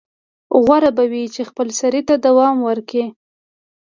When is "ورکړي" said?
2.67-3.05